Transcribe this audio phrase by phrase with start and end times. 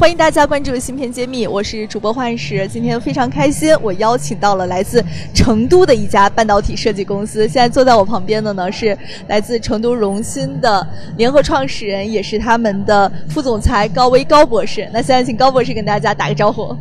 [0.00, 2.66] 欢迎大家关注芯片揭秘，我是主播幻石。
[2.68, 5.04] 今天非常开心，我邀请到了来自
[5.34, 7.46] 成都的一家半导体设计公司。
[7.46, 8.96] 现在坐在我旁边的呢是
[9.28, 14.88] 来自成都荣芯的联合创始人，也是他们的副总裁高威高博士。
[14.90, 16.74] 那现在请高博士跟大家打个招呼。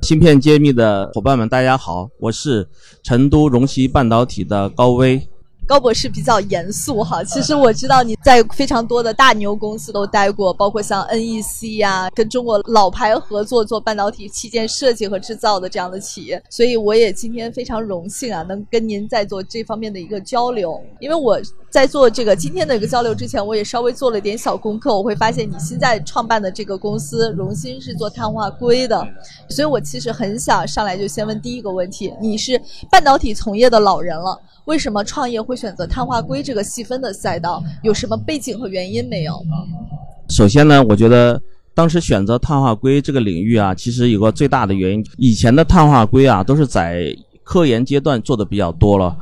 [0.00, 2.66] 芯片揭秘的伙伴们，大家好，我是
[3.02, 5.20] 成都荣芯半导体的高威。
[5.68, 20.82] 高博士比较严肃哈，其实我知道你在非常多的大牛公司都待过，包括像 NEC 呀，跟中国老牌合作做半导体器件设计和制造的这样的企业，所以我也今天非常荣幸啊，能跟您在做这方面的一个交流。
[21.00, 21.38] 因为我
[21.70, 29.06] 在做这个今天的一个交流之前，我也稍微做了点小功课，我会发现你现在创办的这个公司荣芯是做碳化硅的，
[29.50, 32.60] 所以我其实很想上来就先问第一个问题：你是
[32.90, 34.40] 半导体从业的老人了。
[34.64, 37.62] 为什么创业会选择碳化硅这个细分的赛道？
[37.82, 39.38] 有什么背景和原因没有？
[40.30, 41.40] 首先呢，我觉得
[41.74, 49.16] 当时选择碳化硅这个领域啊，其实有个最大的原因，以前的碳化硅啊都是在科研阶段做的比较多了，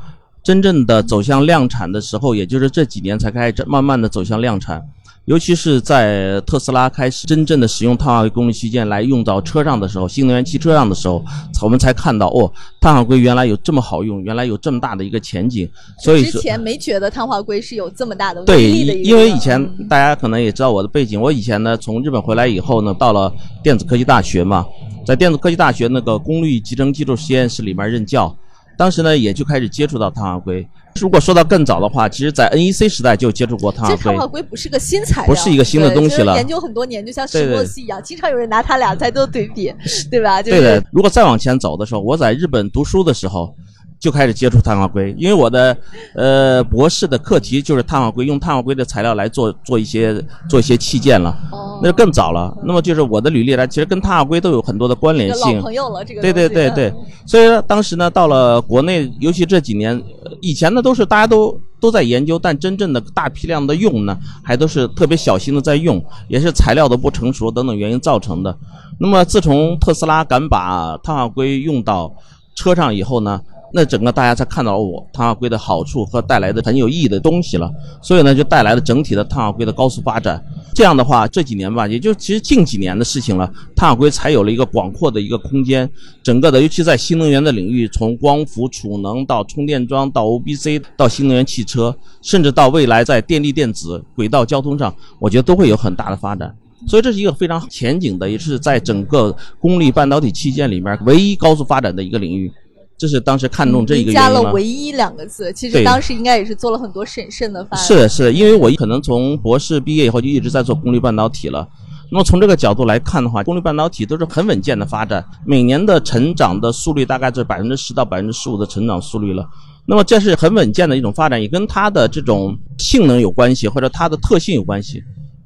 [0.47, 4.81] 真正的走向量产的时候，也就是这几年才开始慢慢的走向量产。
[5.25, 11.21] 尤其是在特斯拉开始真正的使用碳化硅功率器件来用到车上的时候，新能源汽车上的时候，
[11.61, 15.69] 我们才看到哦，碳化硅原来有这么好用，原来有这么大的一个前景。
[16.01, 18.93] 所以之前没觉得碳化硅是有这么大的威力的。
[18.93, 23.29] 对，因为以前大家可能也知道我的背景，我以前呢从日本回来以后呢，到了
[23.61, 24.65] 电子科技大学嘛，
[25.05, 28.33] 在电子科技大学那个功率集成技术实验室里面任教，
[28.77, 30.65] 当时呢也就开始接触到碳化硅。
[31.01, 34.03] 如果说到更早的话，其实，在 NEC 时代就接触过碳化硅。
[34.03, 36.35] 碳化硅不是个新材料，不是一个新的东西了。
[36.35, 39.73] 研究很多年，就像石墨烯一样，经常有人拿它俩在做对比，
[40.09, 40.41] 对吧？
[40.41, 40.83] 对的。
[40.91, 43.53] 如果再往前走的时候，我在日本读书的时候。
[43.99, 45.75] 就开始接触碳化硅，因为我的
[46.13, 51.35] 呃博士的课题就是碳化硅，用碳化硅的材料来做做一些做一些器件了，
[51.81, 52.55] 那就更早了。
[52.63, 55.57] 那么就是我的履历来，其实跟碳化硅都有很多的关联性。
[55.57, 56.21] 老朋友了，这个。
[56.21, 56.93] 对对对对，
[57.25, 59.99] 所以当时呢，到了国内，尤其这几年，
[60.41, 68.55] 以前呢都是大家都都在研究，但真正的大批量的用呢，还都是特别小心的在用，也是材料的不成熟等等原因造成的。
[68.99, 72.13] 那么自从特斯拉敢把碳化硅用到
[72.53, 73.41] 车上以后呢？
[73.73, 77.69] 那整个大家才看到我碳化硅的好处和带来的很有意义的东西了，
[78.01, 80.41] 所以呢，就带来了整体的碳化硅的高速发展。
[80.73, 85.89] 这样的话，这几年吧，也就其实近几年的事情了，碳化硅才有了一个广阔的一个空间。
[86.23, 96.55] 整个的，尤其在新能源的领域，从光伏储能到充电桩到 OBC 到新能源汽车，甚至到未来在电力电子、轨道交通上，我觉得都会有很大的发展。
[96.87, 102.51] 所以这是一个非常前景的，也是在整个功率半导体器件里面唯一高速发展的一个领域。
[102.97, 111.67] 这是当时看中这一个加了“唯一”两个字，其实当时应该也是做了很多审慎的发是的，是的，因为我可能从博士毕业以后就一直在做功率半导体了。
[112.09, 119.45] 那么从这个角度来看的话，功率半导体都是很稳健的发展，每年的成长的速率大概是百分之十到百分之十五的成长速率了。
[119.85, 125.03] 那么这是很稳健的一种发展，也跟它的这种性能有关系，或者它的特性有关系。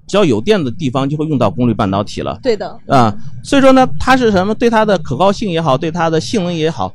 [0.08, 2.38] 只要有电的地方，就会用到功率半导体了。
[2.44, 2.78] 对的。
[2.88, 4.54] 啊，所以说呢，它是什么？
[4.54, 6.94] 对它的可靠性也好，对它的性能也好。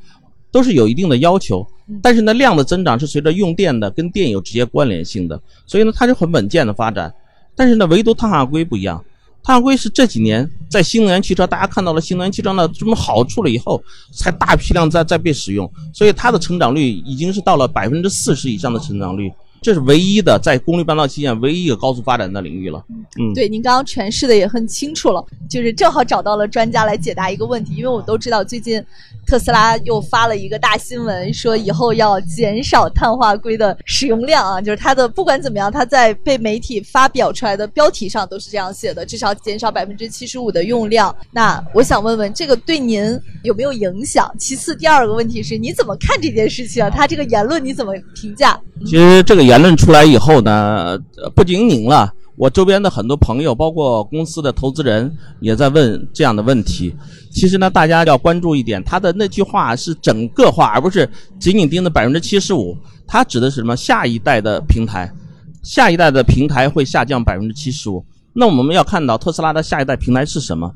[0.57, 1.67] 都是有一定的要求，
[2.01, 7.13] 但是呢，量的增长是随着用电的，跟电有直接关联性的，所以呢，它是很稳健的发展。
[7.55, 9.05] 但是呢，唯独碳化硅不一样，
[9.45, 13.83] 碳化硅是这几年在新能源汽车，大家看到了新能源汽车的这么好处了以后，
[14.15, 19.31] 才大批量在在被使用，所以它的成长率已经是到了百分之四十以上的成长率。
[19.63, 22.85] 这是唯一的在功率半导体线唯一一个高速发展的领域了。
[23.19, 27.75] 嗯，对，您刚刚诠释的也很清楚了，就是正好找到了专家来解答一个问题。
[27.75, 28.81] 因为我都知道最近
[29.27, 41.15] 特斯拉又发了一个大新闻，说以后要减少碳化硅的使用量啊，就是它的不管怎么样，它在被媒体发表出来的标题上都是这样写的，至少减少百分之七十五的用量。
[41.33, 44.33] 那我想问问，这个对您有没有影响？
[44.39, 46.89] 其次，第二个问题是，你怎么看这件事情啊？
[46.89, 48.59] 他这个言论你怎么评价？
[48.85, 50.97] 其实这个言论出来以后呢，
[51.35, 55.11] 不仅您了，我周边的很多朋友，包括公司的投资人，
[55.41, 56.95] 也在问这样的问题。
[57.33, 61.09] 其实呢，大家要关注一点，他的那句话是整个话，而不是
[61.41, 62.77] 仅仅盯着百分之七十五。
[63.07, 63.75] 它指的是什么？
[63.77, 65.11] 下一代的平台，
[65.63, 68.05] 下一代的平台会下降百分之七十五。
[68.35, 70.71] 那我们要看到特斯拉的下一代平台是什么？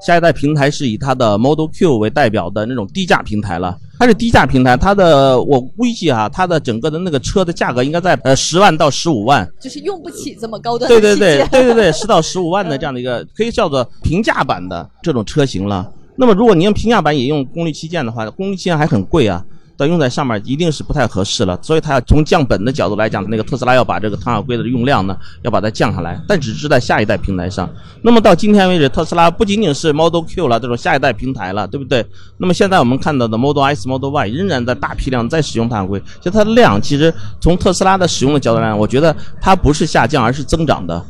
[0.00, 3.76] 下一代平台是以它的 Model Q 为代表的那种低价平台了。
[4.00, 15.86] 它是低价平台，它的我估计啊，它的整个的那个车的价格应该在呃十万到十五万，就是用不起这么高端对对对对对对， 十到十五万的这样的一个可以叫做平价版的这种车型了。
[16.16, 19.44] 那么如果您用平价版也用功率器件的话，功率器件还很贵啊。
[19.86, 27.68] 用在上面一定是不太合适了，所以它要从降本的角度来讲，那个特斯拉要把这个碳化硅的用量呢，要把它降下来，但只是在下一代平台上。
[28.02, 32.04] 那么到今天为止，特斯拉不仅仅是 Model Q 了这种下一代平台了，对不对？
[32.38, 41.04] 那么现在我们看到的 Model S、Model Y 仍然在大批量在使用碳化硅，就它的量其实从特斯拉的使用的角度来讲，我觉得它不是下降，而是增长的。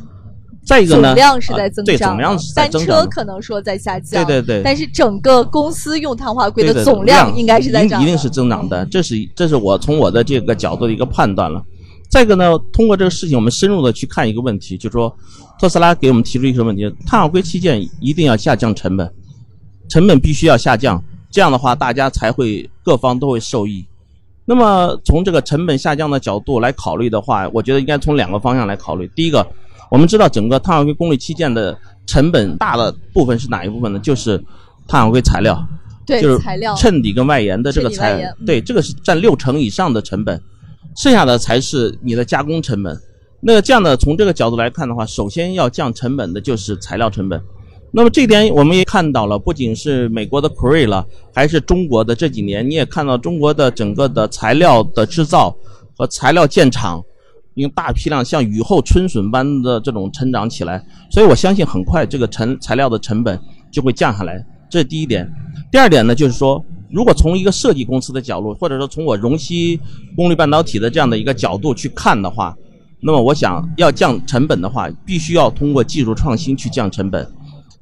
[0.71, 2.95] 再一个呢，总量是在增长，对，总量是在增长。
[2.95, 4.61] 单车可能说在下降，对对对。
[4.63, 8.85] 但是整个公司用碳化硅的总量应该是在涨，一定是增长的。
[8.85, 11.61] 这是这是我从我的这个角度的一个判断了。
[12.09, 15.13] 再一个呢，通过这个事情，我们深入的去看一个问题，就是说，
[15.59, 19.13] 特斯拉给我们提出一个问题：碳化硅器件一定要下降成本，
[19.89, 23.85] 成本必须要下降，这样的话大家才会各方都会受益。
[24.45, 29.05] 那么从这个成本下降的角度来考虑的话，我觉得应该从两个方向来考虑。
[29.13, 29.45] 第一个。
[29.91, 31.77] 我们知道整个碳化硅功率器件的
[32.07, 33.99] 成本大的部分是哪一部分呢？
[33.99, 34.41] 就是
[34.87, 35.61] 碳化硅材料，
[36.05, 40.41] 对，就是材料、衬底跟外延的这个材，对，这个是占六成以上的成本，
[40.95, 42.97] 剩下的才是你的加工成本。
[43.41, 47.41] 那这样的从这个角度来看的话，首先要降成本的就是材料成本。
[47.91, 51.05] 那么这点我们也看到了，不仅是美国的 Cray 了，
[51.35, 55.53] 还是中国的这几年，你也看到中国的整个的材料的制造
[55.97, 57.03] 和材料建厂。
[57.55, 63.39] 用大批量像雨后春笋般的这种成长起来，所以我相信很快这个成材料的成本
[63.71, 65.29] 就会降下来，这是第一点。
[65.71, 69.79] 第二点呢，就是说，如果从一个设计公司的角度，或者说从我荣锡
[70.15, 72.55] 功率半导体的这样的一个角度去看的话，
[73.01, 77.29] 那么我想要降成本的话，必须要通过技术创新去降成本。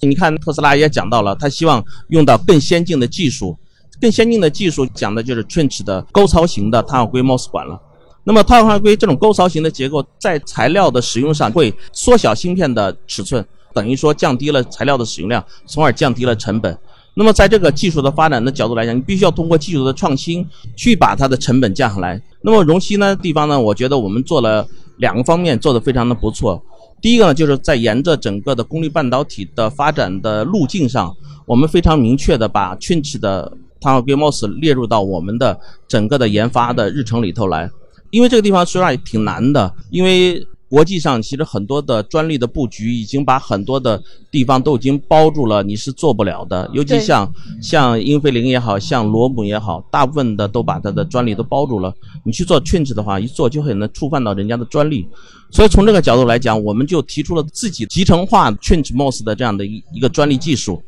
[0.02, 3.58] 你看特斯拉也讲到了，他希望用到更先进的技术，
[4.00, 7.80] 更先进的技术讲的就是 trench 的沟槽型的碳化硅 MOS 管了。
[8.24, 13.44] 那么碳化硅这种沟槽型的结构，在材料的使用上会缩小芯片的尺寸，
[13.74, 16.78] 等于说降低了材料的使用量，从而降低了成本。
[17.16, 20.46] 那么在这个技术的发展的角度来讲，你必须要通过技术的创新
[20.76, 22.22] 去把它的成本降下来。
[22.42, 24.66] 那么荣锡呢地方呢，我觉得我们做了
[24.98, 26.62] 两个方面做得非常的不错。
[27.02, 31.14] 第一个呢，就是在沿着整个的功率半导体的发展的路径上，
[31.46, 33.52] 我们非常明确的把 Trench 的
[33.82, 37.70] 碳化硅 MOS 列入到我们的整个的研发的日程里头来。
[38.12, 46.70] 因为这个地方实际上也挺难的，因为国际上其实很多的专利的布局已经把很多的地方都已经包住了，你是做不了的。
[46.74, 51.92] 尤其像像英飞凌也好像罗姆也好，大部分的都把它的专利都包住了。
[52.24, 55.08] 你去做 change 的话，一做就很能触犯到人家的专利。
[55.50, 60.80] 所以从这个角度来讲，我们就提出了自己集成化 change MOS 的这样的一一个专利技术。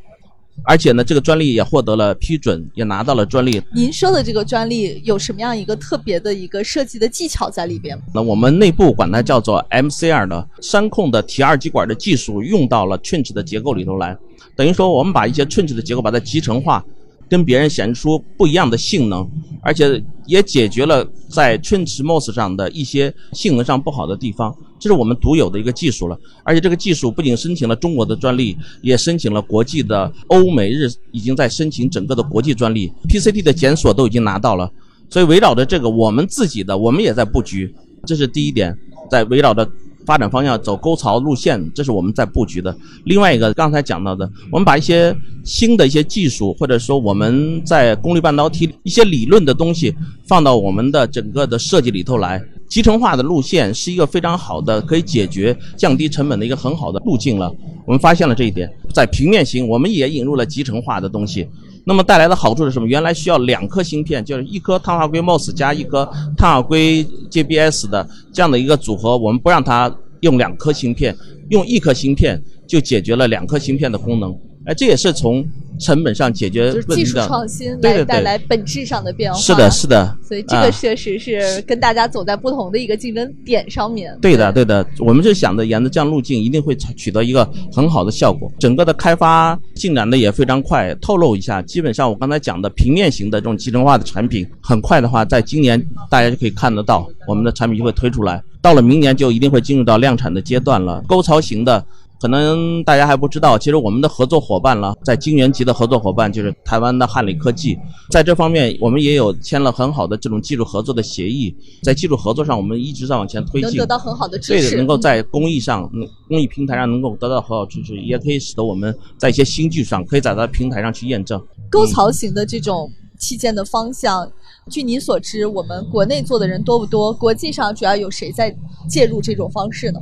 [0.63, 3.61] 而且呢，这个专利也获得了批准，也拿到了专利。
[3.73, 7.99] 您说的这个专利有什么样一个特别的一个设计的技巧在里边？
[8.13, 14.17] 那我们内部管它叫做 MCR 的三控的提二极管的技术，用到了 trench 的结构里头来，
[14.55, 16.83] 等于说我们把一些 trench 的结构把它集成化。
[17.29, 19.25] 跟别人显示出不一样的性能，
[19.61, 26.19] 而且也解决了在 Trench MOS 上的一些性能上不好的地方，这是我们独有的一个技术了。
[26.43, 34.69] 而且这个技术不仅申请了中国的专利，也申请了国际的欧美日已经在申请整个的国际专利，PCT 的检索都已经拿到了。
[35.09, 37.73] 所以围绕着这个，我们自己的我们也在布局，
[38.05, 38.75] 这是第一点，
[39.09, 39.69] 在围绕着。
[40.03, 42.75] 发展方向走沟槽路线，这是我们在布局的。
[43.05, 49.93] 另外一个刚才讲到的，我们把一些新的一些技术，或者说我们在功率半导体一些理论的东西，
[50.25, 52.43] 放到我们的整个的设计里头来。
[52.71, 57.53] 集成化的路线是一个非常好的，可以解决降低成本的一个很好的路径了。
[57.85, 61.45] 我们发现了这一点，在平面型我们也引入了集成化的东西。
[61.83, 62.87] 那么带来的好处是什么？
[62.87, 71.13] 原来需要两颗芯片，就是一颗碳化硅 MOS 加一颗碳化硅 JBS 的这样的一个组合，我们不让它用两颗芯片，
[71.49, 74.33] 用一颗芯片就解决了两颗芯片的功能。
[74.65, 75.43] 哎，这也是从
[75.79, 79.39] 成本上解决问题的，技术创新来带来本质上的变化。
[79.39, 80.15] 是的，是的。
[80.23, 84.15] 所以这个确实是跟大家走在不同的一个竞争点上面。
[84.21, 84.85] 对的，对的。
[84.99, 88.51] 我们是想着沿着这样路径，一定会取得一个很好的效果。
[88.59, 90.93] 整个的开发进展的也非常快。
[91.01, 98.43] 透露一下，基本上我刚才讲的平面型的这种集成化的产品，很快的话，在今年大家就可以看得到，我们的产品就会推出来。
[98.61, 101.03] 到了明年就一定会进入到量产的阶段了。
[101.07, 101.83] 沟槽型的。
[102.21, 107.75] 可能大家还不知道，其实我们的合作伙伴了，在晶圆级的合作伙伴就是台湾的汉磊科技，
[108.11, 115.89] 在这方面我们也有签了很好的这种技术合作的协议，在技术合作上我们一直在往前推进，能得到很好的支持，能够在工艺上、
[116.27, 121.41] 工艺平台上能够得到很好支持，也可以使得我们在一些新技术上可以在它平台上去验证。
[121.71, 122.91] 沟槽型的这种。
[123.21, 124.27] 器件的方向。
[124.71, 127.13] 据您所知，我们国内做的人多不多？
[127.13, 128.51] 国际上主要有谁在
[128.89, 129.99] 介入这种方式呢？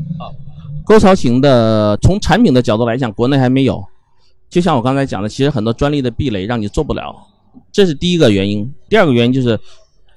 [0.90, 3.86] 沟槽型的，从产品的角度来讲，国内还没有。
[4.50, 7.16] 就像我刚才讲的，其实很多专利的壁垒让你做不了，
[7.72, 8.68] 这是第一个原因。
[8.90, 9.60] 第二个原因就是，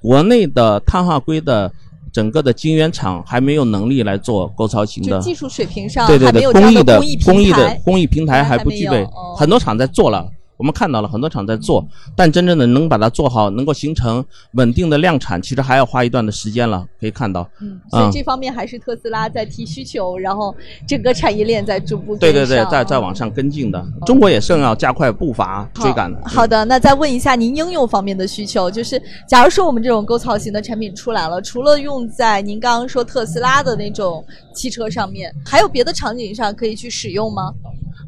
[0.01, 1.71] 国内的碳化硅的
[2.11, 10.27] 整个的晶圆厂还没有能力来做沟槽型的，技术水平上对对对，工艺的工艺的工艺平台还不具备，很多厂在做了。
[10.57, 16.85] 我们看到了很多厂在做，但真正的能把它做好，能够形成稳定的量产，其实还要花一段的时间了。
[16.99, 20.55] 可以看到，嗯，所以这方面还是特斯拉在提需求，然后
[20.87, 23.83] 整个产业链在逐步对对对，在在往上跟进的。
[24.05, 26.19] 中国也是要加快步伐追赶的。
[26.25, 37.53] 好的，那再问一下您应用方面的需求，就是假如说我们这种沟槽型的产品出来了，除了用在您刚刚说特斯拉的那种汽车上面，还有别的场景上可以去使用吗？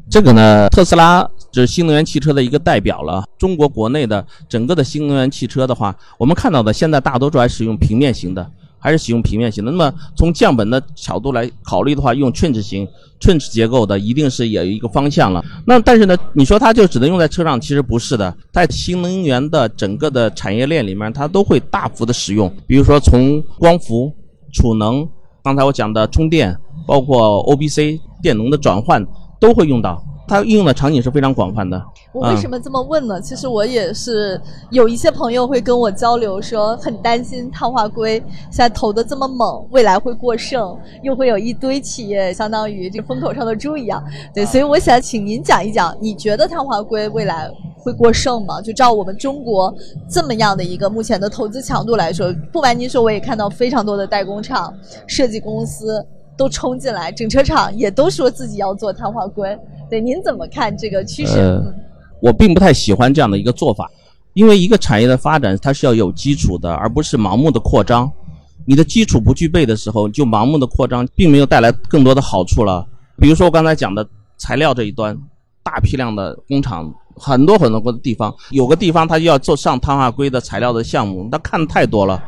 [0.08, 3.24] 这个呢，特斯拉就是新能源汽车的一个代表了。
[3.36, 8.48] 中国国内的整个的新能源汽车的话，我们看到的现在大多数还使用平面型的，
[8.78, 9.70] 还是使用平面型的。
[9.72, 12.86] 那么从降本的角度来考虑的话，用 trench 型、
[13.20, 15.44] trench 结构的一定是有一个方向了。
[15.66, 22.48] 那但是呢，你说它就只能用在车上，其实不是的，在新能源的整个的产业链里面，它都会大幅的使用。
[22.68, 24.12] 比如说从光伏、
[24.52, 25.06] 储能，
[25.42, 29.04] 刚才我讲的充电，包括 OBC 电能的转换。
[29.38, 31.80] 都会用到，它应用的场景是非常广泛的。
[32.12, 33.20] 我为什么这么问呢？
[33.20, 34.40] 其实我也是
[34.70, 38.18] 有一些朋友会跟我交流说，很担心碳化硅
[38.50, 44.02] 现在投的这么猛，未来会过剩，又会有一堆企业相当于这风口上的猪一样。
[44.34, 48.62] 对，所以我想请您讲一讲，你觉得碳化硅未来会过剩吗？
[48.62, 49.74] 就照我们中国
[50.08, 54.72] 这么样的一个目前的投资强度来说，不瞒您说，我也看到非常多的代工厂、
[55.06, 56.02] 设计公司。
[56.36, 59.58] 都冲进来，整车厂也都说自己要做碳化硅。
[59.88, 61.38] 对，您怎么看这个趋势？
[61.38, 61.74] 呃，
[62.20, 63.90] 我并不太喜欢这样的一个做法，
[64.34, 68.10] 因为一个产业的发展它是要有基础的，而不是盲目的扩张。
[68.66, 72.84] 你的基础不具备的时候，就盲目的扩张，并没有带来更多的好处了。
[73.18, 75.16] 比如说我刚才讲的材料这一端，
[75.62, 82.20] 大批量的工厂，很多很多个地方，有个地方它就要做上碳化硅的材料的项目，那看的太多了。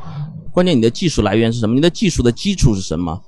[0.53, 1.75] 关键你的技术来源是什么？
[1.75, 3.21] 你的技术的基础是什么？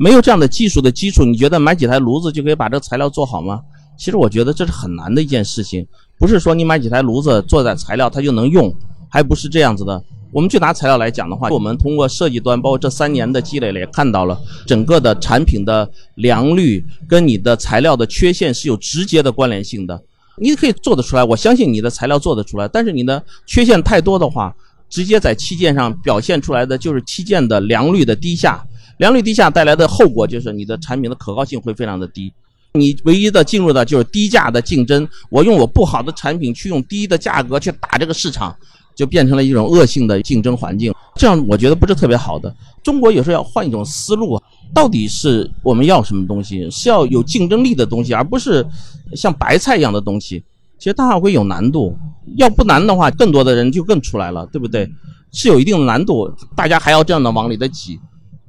[0.00, 3.60] 没有这样的技术的基础，你觉得买几台炉子就可以把这个材料做好吗？
[3.98, 5.84] 其实我觉得这是很难的一件事情，
[6.20, 8.72] 不是说你买几台炉子做在材料它就能用，
[9.10, 10.00] 还不是这样子的。
[10.30, 20.00] 我们就拿材料来讲的话，我们通过设计端，包括这三年的积累了，也看到了整个的产品的良率跟你的材料的缺陷是有直接的关联性的。
[20.36, 24.54] 你可以做得出来，我相信你的材料做得出来，但是你的缺陷太多的话，
[24.88, 28.64] 直接在器件上表现出来的就是器件的良率的低下。
[28.98, 32.32] 良率低下带来的后果就是你的产品的可靠性会非常的低，
[32.74, 35.08] 你唯一的进入的就是低价的竞争。
[35.30, 38.54] 我用我不好的产品去用低的价格去打这个市场，
[38.94, 40.92] 就变成了一种恶性的竞争环境。
[41.14, 42.54] 这样我觉得不是特别好的。
[42.82, 44.40] 中国有时候要换一种思路，
[44.74, 46.68] 到底是我们要什么东西？
[46.70, 48.66] 是要有竞争力的东西，而不是
[49.14, 50.42] 像白菜一样的东西。
[50.78, 51.96] 其实碳化硅有难度，
[52.36, 54.88] 要不难的话，更多的人就更出来了，对不对？
[55.32, 57.98] 是有一定的难度，大家还要这样的往里的挤。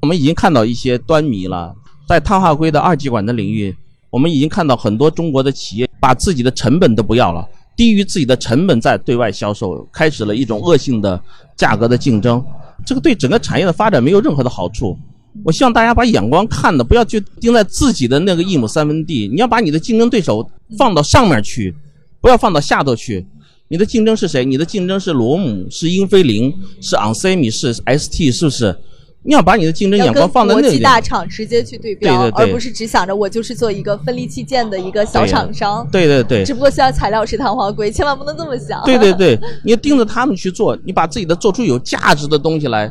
[0.02, 1.76] 我们已经看到一些端倪了，
[2.08, 3.76] 在碳化硅的二极管的领域，
[4.10, 11.22] 我们已经看到很多中国的企业把自己的成本都不要了，低于自己的成本在对外销售，开始了一种恶性的
[11.58, 12.44] 价格的竞争，
[12.86, 14.98] 这个对整个产业的发展没有任何的好处。
[15.44, 21.76] 我希望大家把眼光看的不要去盯在自己的那个一亩三分地，你要把你的竞争对手放到上面去，
[22.22, 23.26] 不要放到下头去。
[23.68, 24.44] 你的竞争是谁？
[24.44, 26.52] 你的竞争是罗姆，是英飞凌，
[26.82, 28.76] 是昂 m 米，是 ST，是不是？
[29.22, 35.86] 你要把你的竞争眼光放在那里，国际大厂直接去对标，而不是只想着我就是做一个分离器件的一个小厂商。
[35.92, 38.82] 对对对，只不过现在材料是弹簧硅，千万不能这么想。
[38.86, 42.90] 对对对，你要盯着他们去做，你把自己的做出有价值的东西来，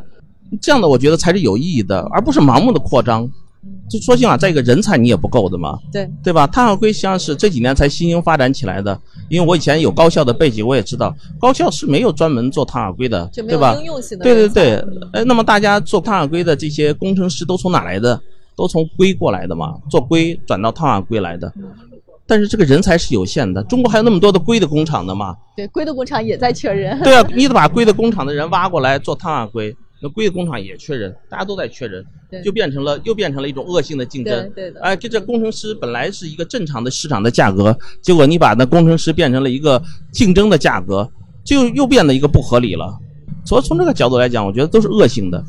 [0.60, 3.28] 这样的我觉得才是有意义的，而不是盲目的扩张。
[3.90, 6.46] 就说心话，再一个人才你也不够的嘛，对对吧？
[6.46, 8.98] 碳化硅实际上是这几年才新兴发展起来的，
[9.28, 13.74] 因为我以前有高校的背景，我也知道高校是没有专门做碳化硅的，对吧？
[13.78, 14.24] 应用性的。
[14.24, 18.20] 对对对，哎，那么大家做碳化硅的这些工程师都从哪来的？
[18.56, 21.52] 都从硅过来的嘛，做硅转到碳化硅来的。
[22.26, 25.34] 但是这个人才是有限的，中国还有那么多的硅的工厂的嘛？
[25.56, 27.00] 对，硅的工厂也在缺人。
[27.02, 29.74] 对啊，你得把硅的工厂的人挖过来做碳化硅。
[30.00, 32.04] 那硅的工厂也缺人，大家都在缺人，
[32.44, 34.50] 就变成了又变成了一种恶性的竞争。
[34.54, 34.80] 对的。
[34.80, 41.10] 哎，就这工程师本来是一个正常的市场的价格，结果你把那工程师变成了一个竞争的价格，
[41.44, 42.96] 就又变得一个不合理了。
[43.44, 45.44] 所以从这个角度来讲，我觉得都是恶性的。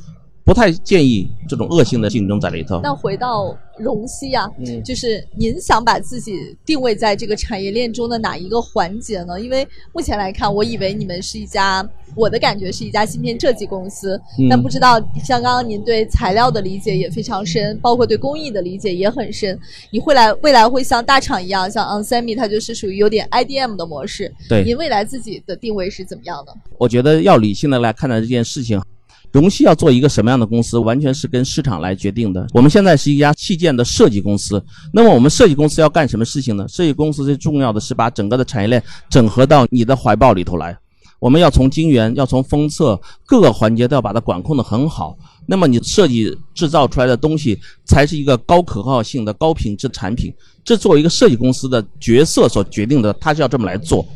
[0.50, 2.80] 不太建议这种恶性的竞争在里头。
[2.82, 9.40] 那回到荣熙啊，嗯就是您想把自己定位在这个产业链中的哪一个环节呢？
[9.40, 19.56] 因为目前来看，我以为你们是一家，我的感觉是一家芯片设计公司，嗯但不知道像刚刚您对材料的理解也非常深，包括对工艺的理解也很深。
[19.92, 24.34] 你会来未来会像大厂一样，像 onsemi 它就是属于有点 IDM 的模式。
[24.50, 26.52] 对您未来自己的定位是怎么样的？
[26.80, 28.82] 我觉得要理性的来看待这件事情。
[29.32, 32.48] 荣熙要做一个什么样的公司，完全是跟市场来决定的。
[32.54, 36.66] 我们现在是一家器件的设计公司，那么我们设计公司要干什么事情呢？
[36.68, 40.78] 设计公司最重要的是把整个的产业链整合到你的怀抱里头来。
[41.20, 45.18] 我们要从晶圆，要从封测各个环节都要把它管控的很好。
[45.46, 50.34] 那么你设计制造出来的东西才是一个高可靠性的高品质产品。
[50.64, 54.08] 这作为一个设计公司的角色所决定的，它是要这么来做。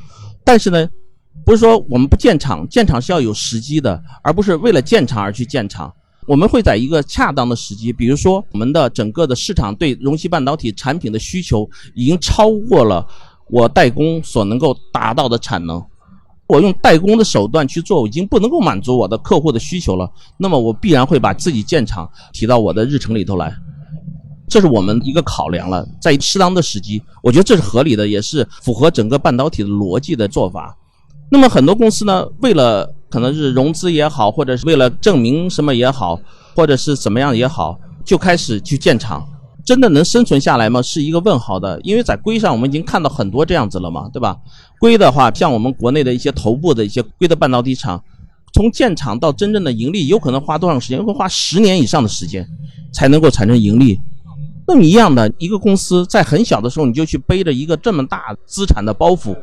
[0.46, 0.88] 但是呢，
[1.46, 5.94] 不是说我们不建厂，建厂是要有时机的，而不是为了建厂而去建厂。
[6.26, 13.06] 我们会在一个恰当的时机，比如说我们的整个的市场对容器半导体产品的需求已经超过了
[13.50, 15.84] 我代工所能够达到的产能。
[16.48, 20.10] 我用代工的手段去做，已经不能够满足我的客户的需求了。
[20.38, 23.54] 那么我必然会把自己建厂提到我的日程里头来，
[24.48, 30.78] 这是我们一个考量了，在适当的时机，我觉得这是合理的，也是符合整个半导体的逻辑的做法。
[31.34, 36.20] 那么很多公司呢，为了可能是融资也好，或者是为了证明什么也好，
[36.56, 37.76] 或者是怎么样也好，
[38.06, 39.28] 就开始去建厂。
[39.66, 40.80] 真的能生存下来吗？
[40.80, 44.38] 是一个问号的，因为在硅上我们已经看到很多这样子了嘛，对吧？
[44.80, 48.00] 硅的话，像我们国内的一些头部的一些硅的半导体厂，
[48.54, 51.04] 从建厂到真正的盈利，有可能花多长时间？
[51.04, 52.48] 会花十年以上的时间
[52.94, 54.00] 才能够产生盈利。
[54.68, 59.36] 那么一样的一个公司在很小的时候你就去背着一个这么大资产的包袱，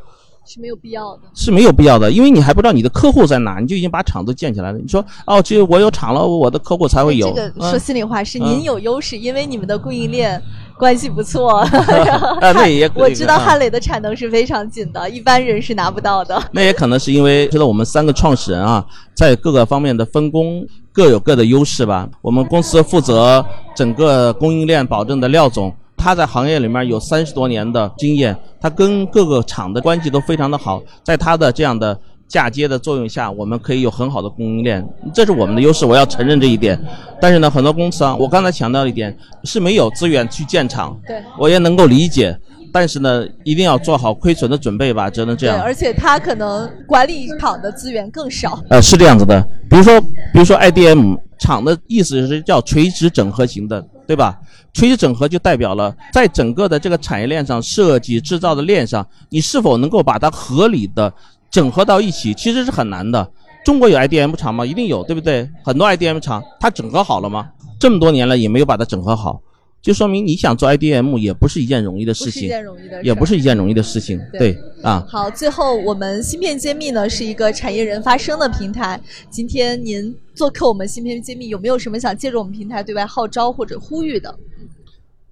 [0.52, 1.22] 是没有必要的。
[1.32, 4.78] 是没有必要的，因为你还不知道你的客户在哪，你就已经把厂子建起来了。
[4.78, 7.28] 你说哦，只有我有厂了，我的客户才会有。
[7.28, 10.42] 这个嗯说心里话，是嗯您有优势，因为你们的供应链
[10.76, 11.58] 关系不错。
[12.42, 16.42] 啊那也我知道啊汉磊的产能是非常紧的，一般人是拿不到的。
[16.50, 22.08] 那也可能是因为觉得我们三个创始人啊，在各个方面的分工各有各的优势吧。
[22.20, 23.44] 我们公司负责
[23.76, 34.82] 整个供应链保证的廖总，他在行业里面有三十多年的经验，他跟各个厂的关系都非常的好，在他的这样的嫁接的作用下，我们可以有很好的供应链，
[35.12, 36.80] 这是我们的优势，我要承认这一点。
[37.20, 42.34] 但是呢，很多公司啊，我刚才强调一点是没有资源去建厂，对我也能够理解。
[42.72, 45.60] 但是呢，一定要做好亏损的准备吧，只能这对，样。
[45.60, 48.62] 而且他可能管理厂的资源更少。
[48.70, 54.36] 呃，是这样子的，比如说，比如说 IDM 厂的意思是叫垂直整合型的，对吧？
[54.72, 61.14] 垂直整合就代表了在整个的这个产业链上、设计制造的链上，你是否能够把它合理的
[61.48, 63.30] 整合到一起，其实是很难的。
[63.64, 64.66] 中国有 IDM 厂吗？
[64.66, 65.48] 一定有，对不对？
[65.62, 67.50] 很多 IDM 厂，它整合好了吗？
[67.78, 69.40] 这么多年了也没有把它整合好，
[69.82, 74.20] 就说明你想做 IDM 也不是一件容易的事情，不是一件容易的，也不是一件容易的事情。
[74.32, 79.00] 对对啊，好，最后我们芯片揭秘呢是一个产业人发声的平台。
[79.30, 84.38] 今天您做客我们芯片揭秘，有没有什么想借助我们平台对外号召或者呼吁的？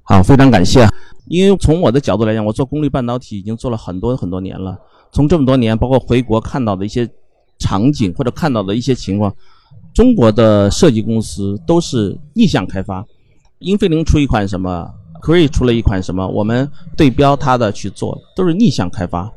[0.02, 0.82] 好，非常感谢。
[0.82, 0.90] 啊
[1.26, 4.78] 因为从我的角度来讲，我做功率半导体已经做了很多很多年了。
[5.12, 7.06] 从这么多年，包括回国看到的一些
[7.58, 9.30] 场景或者看到的一些情况，
[9.92, 13.04] 中国的设计公司都是逆向开发。
[13.60, 14.88] 英飞凌出一款什么
[15.22, 19.30] ，Cree 出了一款什么，我们对标它的去做，都是逆向开发。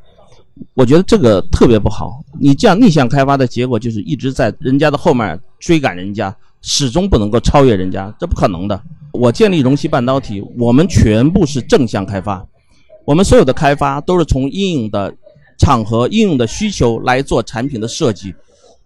[0.76, 2.22] 我觉得这个特别不好。
[2.40, 8.80] 你这样逆向开发的结果就是一直在人家的后面追赶人家，始终不能够超越人家，这不可能的。
[9.12, 12.46] 我建立容器半导体，我们全部是正向开发，
[13.06, 15.14] 我们所有的开发都是从应用的
[15.58, 18.34] 场合、应用的需求来做产品的设计，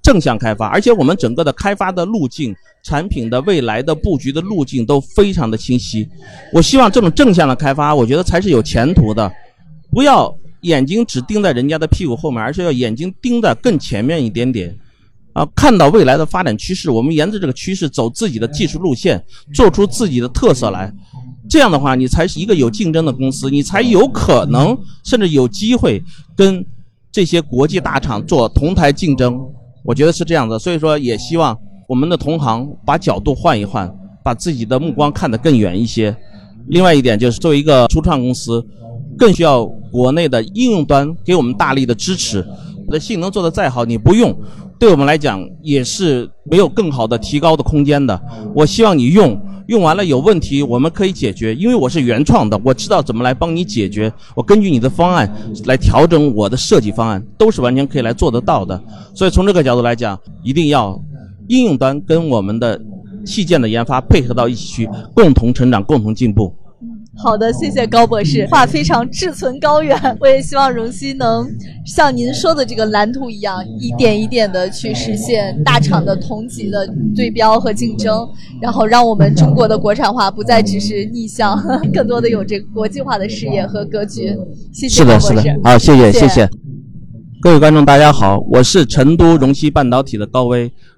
[0.01, 6.07] 正向开发，而且我们整个的开发的路径、产品的未来的布局的路径都非常的清晰。
[6.53, 9.29] 我希望这种正向的开发，我觉得才是有前途的，
[9.91, 14.73] 不要眼睛只盯在人家的屁股后面，而是要眼睛盯在更前面一点点。
[15.33, 19.21] 啊，看到未来的发展趋势，我们沿着这个趋势走自己的技术路线，
[19.53, 20.89] 做出自己的特色来。
[21.49, 26.01] 这样的话，你才是一个有竞争的公司，你才有可能甚至有机会
[26.37, 26.65] 跟
[27.11, 29.37] 这些国际大厂做同台竞争。
[29.83, 33.93] 我觉得是这样的，所以说也希望我们的同行把角度换一换，
[34.23, 36.15] 把自己的目光看得更远一些。
[36.69, 38.65] 另外一点就是，作为一个初创公司，
[39.17, 42.43] 更需要国内的应用端给我们大力的支持。
[42.87, 44.35] 我的性能做得再好，你不用，
[44.79, 48.19] 对我们来讲也是没有更好的提高的空间的。
[48.55, 54.11] 我希望你用，用完了有问题我们可以解决，因为我是原创的，我知道怎么来帮你解决。
[54.35, 55.31] 我根据你的方案
[55.65, 58.79] 来调整我的设计方案，都是完全可以来做得到的。
[59.13, 60.99] 所以从这个角度来讲，一定要
[61.47, 62.79] 应用端跟我们的
[63.25, 66.53] 器件的研发配合到一起去，共同成长，共同进步。
[67.17, 69.97] 好的，谢谢高博士，话非常志存高远。
[70.19, 71.47] 我也希望荣熙能
[71.85, 78.27] 像您说的这个蓝图一样，一点一点的去实现大厂的同级的对标和竞争，
[78.61, 81.57] 然后让我们中国的国产化不再只是逆向，
[81.93, 84.35] 更多的有这个国际化的视野和格局。
[84.73, 85.27] 谢谢高博士。
[85.27, 86.49] 是的，是的，好，谢谢，谢谢。
[87.41, 90.69] 各位观众，大家好，我是成都荣熙半导体的高威，